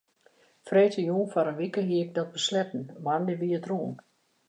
Freedtejûn 0.67 1.29
foar 1.31 1.47
in 1.51 1.59
wike 1.61 1.81
hie 1.87 2.03
ik 2.05 2.11
dat 2.17 2.33
besletten, 2.37 2.83
moandei 3.03 3.37
wie 3.41 3.57
it 3.59 3.69
rûn. 3.71 3.93